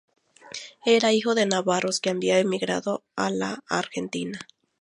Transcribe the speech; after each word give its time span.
Era 0.83 1.13
hijo 1.13 1.35
de 1.35 1.45
navarros 1.45 1.99
que 1.99 2.09
habían 2.09 2.39
emigrado 2.39 3.03
a 3.15 3.29
la 3.29 3.63
Argentina. 3.69 4.39